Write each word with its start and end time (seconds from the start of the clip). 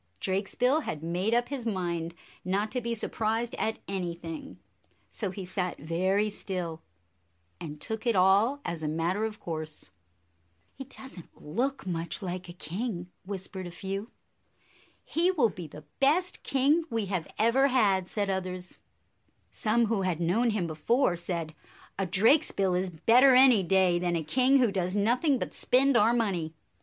Drakesbill 0.19 0.81
had 0.81 1.03
made 1.03 1.35
up 1.35 1.49
his 1.49 1.63
mind 1.67 2.15
not 2.43 2.71
to 2.71 2.81
be 2.81 2.95
surprised 2.95 3.53
at 3.59 3.77
anything, 3.87 4.57
so 5.11 5.29
he 5.29 5.45
sat 5.45 5.77
very 5.77 6.27
still, 6.27 6.81
and 7.59 7.79
took 7.79 8.07
it 8.07 8.15
all 8.15 8.61
as 8.65 8.81
a 8.81 8.87
matter 8.87 9.25
of 9.25 9.39
course. 9.39 9.91
"He 10.73 10.85
does 10.85 11.19
n't 11.19 11.39
look 11.39 11.85
much 11.85 12.23
like 12.23 12.49
a 12.49 12.53
king," 12.53 13.11
whis 13.27 13.47
pered 13.47 13.67
a 13.67 13.69
few." 13.69 14.09
He 15.15 15.29
will 15.29 15.49
be 15.49 15.67
the 15.67 15.85
best 15.99 16.41
king 16.41 16.83
we 16.89 17.05
have 17.05 17.27
ever 17.37 17.67
had," 17.67 18.07
said 18.07 18.27
others. 18.31 18.79
Some 19.51 19.85
who 19.85 20.01
had 20.01 20.19
known 20.19 20.49
him 20.49 20.65
before 20.65 21.15
said, 21.15 21.53
"A 21.99 22.07
Drakesbill 22.07 22.73
is 22.73 22.89
better 22.89 23.35
any 23.35 23.61
day 23.61 23.99
than 23.99 24.15
a 24.15 24.23
king 24.23 24.57
who 24.57 24.71
does 24.71 24.95
nothing 24.95 25.37
but 25.37 25.53
spend 25.53 25.95
our 25.95 26.11
money." 26.11 26.55